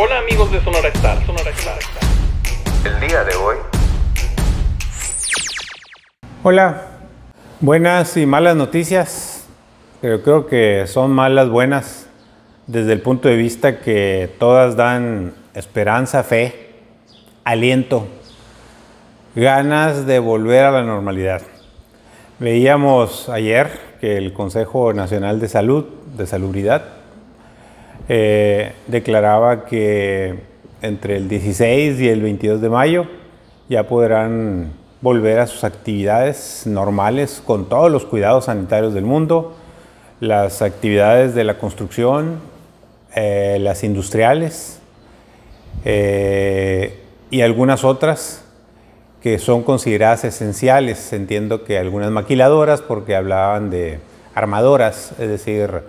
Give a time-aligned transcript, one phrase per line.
[0.00, 1.78] Hola amigos de Sonora Star, Sonora Star.
[2.84, 3.56] El día de hoy.
[6.44, 6.82] Hola,
[7.58, 9.48] buenas y malas noticias,
[10.00, 12.08] pero creo que son malas buenas
[12.68, 16.76] desde el punto de vista que todas dan esperanza, fe,
[17.42, 18.06] aliento,
[19.34, 21.42] ganas de volver a la normalidad.
[22.38, 25.86] Veíamos ayer que el Consejo Nacional de Salud,
[26.16, 26.97] de Salubridad,
[28.08, 30.40] eh, declaraba que
[30.80, 33.06] entre el 16 y el 22 de mayo
[33.68, 39.54] ya podrán volver a sus actividades normales con todos los cuidados sanitarios del mundo,
[40.20, 42.40] las actividades de la construcción,
[43.14, 44.80] eh, las industriales
[45.84, 46.98] eh,
[47.30, 48.44] y algunas otras
[49.22, 51.12] que son consideradas esenciales.
[51.12, 54.00] Entiendo que algunas maquiladoras, porque hablaban de
[54.34, 55.82] armadoras, es decir,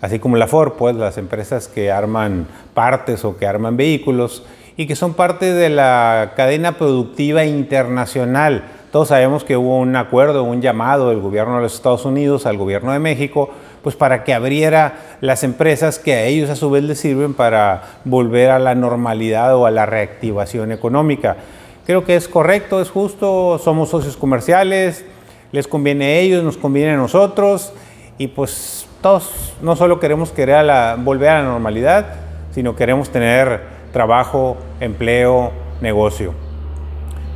[0.00, 4.44] así como la Ford, pues las empresas que arman partes o que arman vehículos
[4.76, 8.64] y que son parte de la cadena productiva internacional.
[8.90, 12.56] Todos sabemos que hubo un acuerdo, un llamado del gobierno de los Estados Unidos al
[12.56, 13.50] gobierno de México,
[13.82, 17.82] pues para que abriera las empresas que a ellos a su vez les sirven para
[18.04, 21.36] volver a la normalidad o a la reactivación económica.
[21.86, 25.04] Creo que es correcto, es justo, somos socios comerciales,
[25.52, 27.72] les conviene a ellos, nos conviene a nosotros
[28.18, 30.64] y pues todos no solo queremos querer
[30.98, 32.06] volver a la normalidad,
[32.52, 33.60] sino queremos tener
[33.92, 36.34] trabajo, empleo, negocio.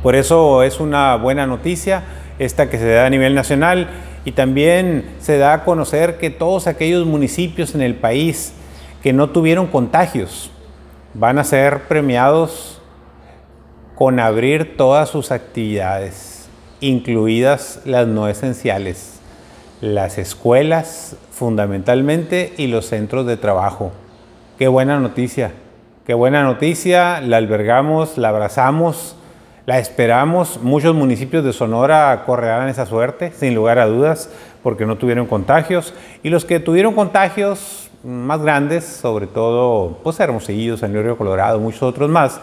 [0.03, 2.03] Por eso es una buena noticia
[2.37, 3.89] esta que se da a nivel nacional
[4.25, 8.53] y también se da a conocer que todos aquellos municipios en el país
[9.01, 10.51] que no tuvieron contagios
[11.13, 12.81] van a ser premiados
[13.95, 16.49] con abrir todas sus actividades,
[16.81, 19.14] incluidas las no esenciales,
[19.85, 23.91] las escuelas fundamentalmente y los centros de trabajo.
[24.57, 25.51] Qué buena noticia,
[26.07, 29.15] qué buena noticia, la albergamos, la abrazamos,
[29.67, 30.59] la esperamos.
[30.63, 34.31] Muchos municipios de Sonora correrán esa suerte, sin lugar a dudas,
[34.63, 35.93] porque no tuvieron contagios.
[36.23, 41.59] Y los que tuvieron contagios más grandes, sobre todo pues Hermosillo, San Luis Río Colorado,
[41.59, 42.41] muchos otros más,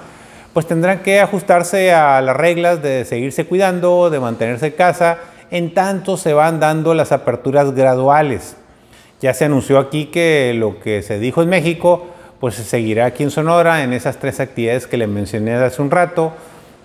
[0.53, 5.19] pues tendrán que ajustarse a las reglas de seguirse cuidando, de mantenerse en casa,
[5.53, 8.57] en tanto se van dando las aperturas graduales.
[9.21, 12.07] Ya se anunció aquí que lo que se dijo en México,
[12.41, 15.91] pues se seguirá aquí en Sonora en esas tres actividades que le mencioné hace un
[15.91, 16.33] rato,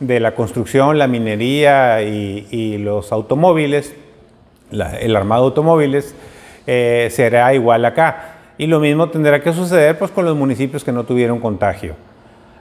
[0.01, 3.95] de la construcción, la minería y, los automóviles,
[4.69, 6.13] el armado de automóviles,
[6.67, 8.35] eh, será igual acá.
[8.57, 11.95] Y lo mismo tendrá que suceder pues, con los municipios que no tuvieron contagio.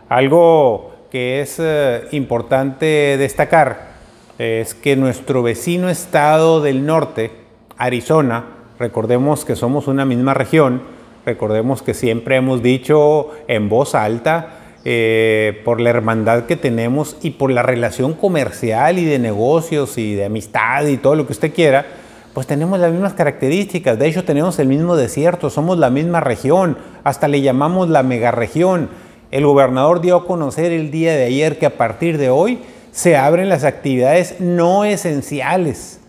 [0.09, 3.96] Algo que es eh, importante destacar
[4.39, 7.31] es que nuestro vecino estado del norte,
[7.79, 8.45] Arizona,
[8.79, 10.83] recordemos que somos una misma región,
[11.25, 17.31] recordemos que siempre hemos dicho en voz alta, eh, por la hermandad que tenemos y
[17.31, 21.53] por la relación comercial y de negocios y de amistad y todo lo que usted
[21.53, 21.87] quiera,
[22.33, 23.99] pues tenemos las mismas características.
[23.99, 28.89] De hecho, tenemos el mismo desierto, somos la misma región, hasta le llamamos la megaregión.
[29.33, 32.61] El gobernador dio a conocer el día de ayer que a partir de hoy
[32.97, 36.01] se abren las actividades no esenciales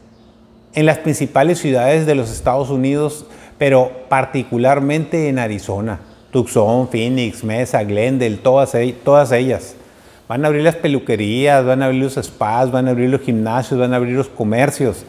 [0.73, 3.25] en las principales ciudades de los Estados Unidos,
[3.57, 5.99] pero particularmente en Arizona.
[6.31, 8.71] Tucson, Phoenix, Mesa, Glendale, todas,
[9.03, 9.75] todas ellas.
[10.29, 13.77] Van a abrir las peluquerías, van a abrir los spas, van a abrir los gimnasios,
[13.77, 15.03] van a abrir los comercios.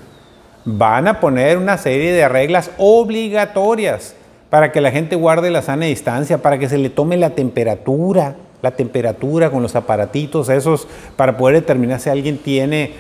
[0.65, 4.17] Van a poner una serie de reglas obligatorias
[4.51, 8.35] para que la gente guarde la sana distancia, para que se le tome la temperatura,
[8.63, 12.93] la temperatura con los aparatitos esos, para poder determinar si alguien tiene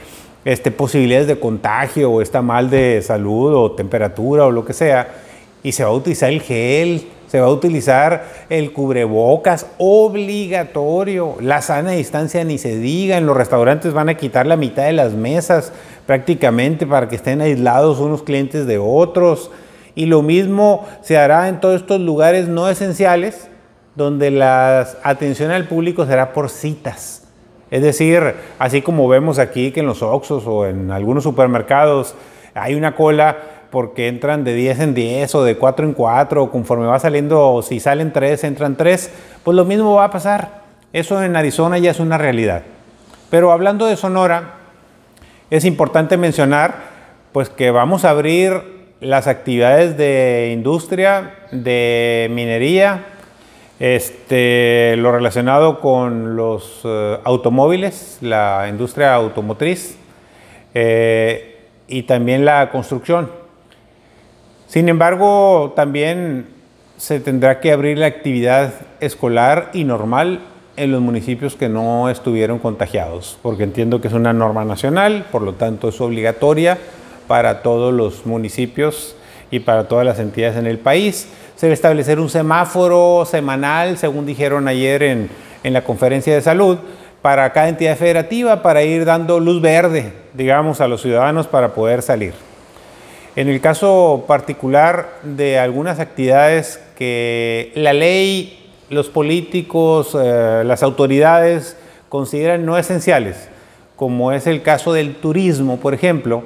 [0.44, 5.08] este, posibilidades de contagio o está mal de salud o temperatura o lo que sea.
[5.62, 11.60] Y se va a utilizar el gel, se va a utilizar el cubrebocas obligatorio, la
[11.60, 15.12] sana distancia ni se diga, en los restaurantes van a quitar la mitad de las
[15.12, 15.72] mesas
[16.06, 19.50] prácticamente para que estén aislados unos clientes de otros.
[19.94, 23.48] Y lo mismo se hará en todos estos lugares no esenciales,
[23.98, 27.24] donde la atención al público será por citas.
[27.68, 32.14] Es decir, así como vemos aquí que en los Oxxos o en algunos supermercados
[32.54, 33.36] hay una cola
[33.70, 37.60] porque entran de 10 en 10 o de 4 en 4, conforme va saliendo, o
[37.60, 39.10] si salen 3, entran 3,
[39.42, 40.62] pues lo mismo va a pasar.
[40.92, 42.62] Eso en Arizona ya es una realidad.
[43.30, 44.54] Pero hablando de Sonora,
[45.50, 46.76] es importante mencionar
[47.32, 48.62] pues que vamos a abrir
[49.00, 53.17] las actividades de industria, de minería,
[53.80, 59.96] este, lo relacionado con los eh, automóviles, la industria automotriz
[60.74, 63.30] eh, y también la construcción.
[64.66, 66.46] Sin embargo, también
[66.96, 70.40] se tendrá que abrir la actividad escolar y normal
[70.76, 75.42] en los municipios que no estuvieron contagiados, porque entiendo que es una norma nacional, por
[75.42, 76.78] lo tanto es obligatoria
[77.26, 79.16] para todos los municipios
[79.50, 81.28] y para todas las entidades en el país.
[81.58, 85.28] Se debe establecer un semáforo semanal, según dijeron ayer en,
[85.64, 86.78] en la conferencia de salud,
[87.20, 92.02] para cada entidad federativa, para ir dando luz verde, digamos, a los ciudadanos para poder
[92.02, 92.32] salir.
[93.34, 101.76] En el caso particular de algunas actividades que la ley, los políticos, eh, las autoridades
[102.08, 103.48] consideran no esenciales,
[103.96, 106.44] como es el caso del turismo, por ejemplo,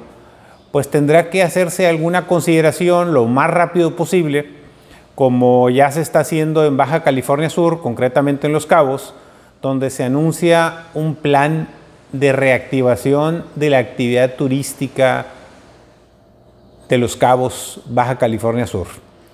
[0.71, 4.62] pues tendrá que hacerse alguna consideración lo más rápido posible,
[5.15, 9.13] como ya se está haciendo en Baja California Sur, concretamente en Los Cabos,
[9.61, 11.67] donde se anuncia un plan
[12.11, 15.27] de reactivación de la actividad turística
[16.89, 18.87] de Los Cabos, Baja California Sur.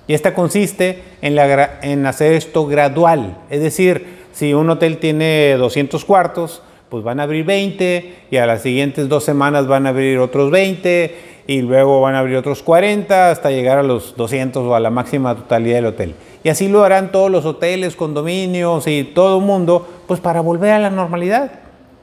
[0.07, 1.37] Y esta consiste en,
[1.81, 7.23] en hacer esto gradual, es decir, si un hotel tiene 200 cuartos, pues van a
[7.23, 11.15] abrir 20 y a las siguientes dos semanas van a abrir otros 20
[11.47, 14.89] y luego van a abrir otros 40 hasta llegar a los 200 o a la
[14.89, 16.15] máxima totalidad del hotel.
[16.43, 20.71] Y así lo harán todos los hoteles, condominios y todo el mundo, pues para volver
[20.71, 21.51] a la normalidad,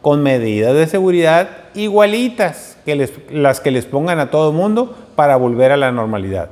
[0.02, 5.36] con medidas de seguridad igualitas que las que les pongan a todo el mundo para
[5.36, 6.50] volver a la normalidad.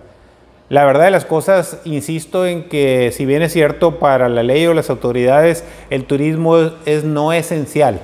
[0.70, 4.66] La verdad de las cosas, insisto en que si bien es cierto para la ley
[4.66, 8.00] o las autoridades, el turismo es, no esencial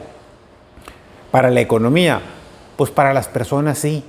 [1.31, 2.21] para la economía,
[2.77, 4.05] pues para las personas sí,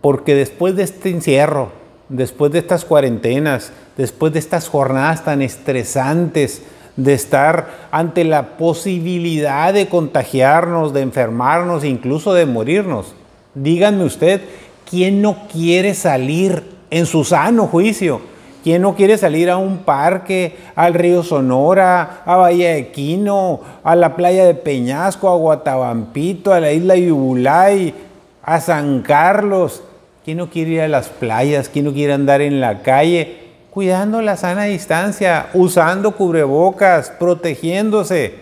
[0.00, 1.70] porque después de este encierro,
[2.08, 6.62] después de estas cuarentenas, después de estas jornadas tan estresantes,
[6.96, 13.14] de estar ante la posibilidad de contagiarnos, de enfermarnos, incluso de morirnos.
[13.54, 14.40] Díganme usted,
[14.88, 18.20] ¿quién no quiere salir en su sano juicio.
[18.66, 23.94] ¿Quién no quiere salir a un parque, al río Sonora, a Bahía de Quino, a
[23.94, 27.94] la playa de Peñasco, a Guatabampito, a la isla Yubulay,
[28.42, 29.84] a San Carlos?
[30.24, 31.68] ¿Quién no quiere ir a las playas?
[31.68, 33.36] ¿Quién no quiere andar en la calle?
[33.70, 38.34] Cuidando la sana distancia, usando cubrebocas, protegiéndose,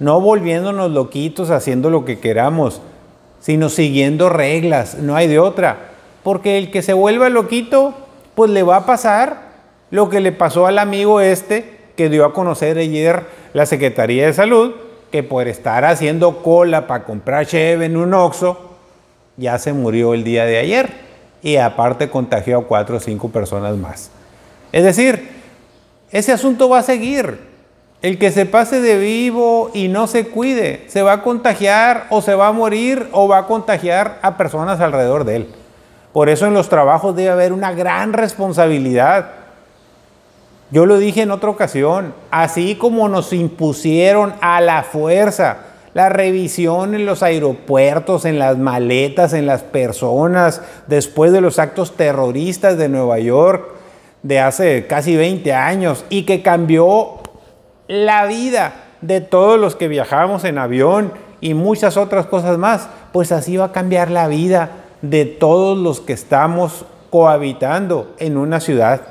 [0.00, 2.82] no volviéndonos loquitos haciendo lo que queramos,
[3.38, 5.94] sino siguiendo reglas, no hay de otra
[6.26, 7.94] porque el que se vuelva loquito,
[8.36, 9.38] pues le va a pasar
[9.90, 13.24] lo que le pasó al amigo este que dio a conocer ayer
[13.54, 14.74] la Secretaría de Salud,
[15.10, 18.58] que por estar haciendo cola para comprar cheve en un Oxxo,
[19.38, 20.90] ya se murió el día de ayer
[21.42, 24.10] y aparte contagió a cuatro o cinco personas más.
[24.70, 25.28] Es decir,
[26.10, 27.56] ese asunto va a seguir.
[28.02, 32.20] El que se pase de vivo y no se cuide, se va a contagiar o
[32.20, 35.54] se va a morir o va a contagiar a personas alrededor de él.
[36.16, 39.32] Por eso en los trabajos debe haber una gran responsabilidad.
[40.70, 45.58] Yo lo dije en otra ocasión, así como nos impusieron a la fuerza
[45.92, 51.96] la revisión en los aeropuertos, en las maletas, en las personas, después de los actos
[51.96, 53.68] terroristas de Nueva York
[54.22, 57.18] de hace casi 20 años y que cambió
[57.88, 58.72] la vida
[59.02, 61.12] de todos los que viajamos en avión
[61.42, 66.00] y muchas otras cosas más, pues así va a cambiar la vida de todos los
[66.00, 69.02] que estamos cohabitando en una ciudad.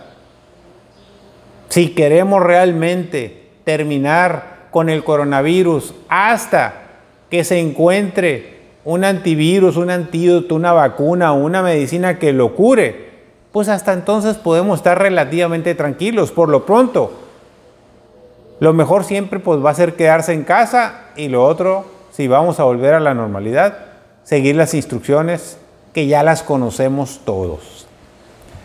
[1.70, 6.74] Si queremos realmente terminar con el coronavirus hasta
[7.30, 13.10] que se encuentre un antivirus, un antídoto, una vacuna una medicina que lo cure,
[13.52, 16.32] pues hasta entonces podemos estar relativamente tranquilos.
[16.32, 17.12] Por lo pronto,
[18.60, 22.60] lo mejor siempre pues va a ser quedarse en casa y lo otro, si vamos
[22.60, 23.78] a volver a la normalidad,
[24.24, 25.58] seguir las instrucciones
[25.96, 27.88] que ya las conocemos todos.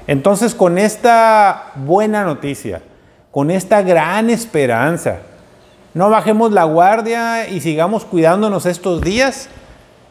[0.09, 2.83] Entonces, con esta buena noticia,
[3.31, 5.19] con esta gran esperanza,
[5.95, 9.49] no bajemos la guardia y sigamos cuidándonos estos días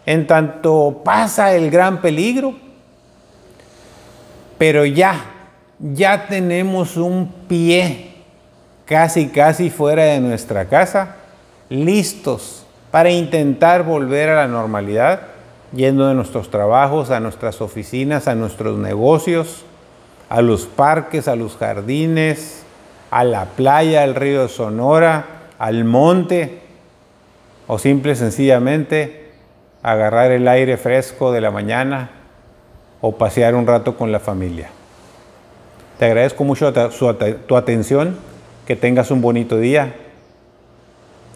[0.06, 2.54] en tanto pasa el gran peligro.
[4.58, 5.20] Pero ya,
[5.78, 8.14] ya tenemos un pie
[8.86, 11.18] casi, casi fuera de nuestra casa,
[11.68, 15.39] listos para intentar volver a la normalidad
[15.74, 19.64] yendo de nuestros trabajos a nuestras oficinas, a nuestros negocios,
[20.30, 22.64] a los parques, a los jardines,
[23.12, 25.26] a la playa, al río Sonora,
[25.58, 26.62] al monte,
[27.68, 29.32] o simple sencillamente
[29.84, 32.10] agarrar el aire fresco de la mañana
[33.02, 34.70] o pasear un rato con la familia.
[36.00, 38.18] Te agradezco mucho tu atención,
[38.66, 39.96] que tengas un bonito día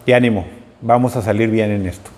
[0.06, 0.46] y ánimo,
[0.80, 2.13] vamos a salir bien en esto.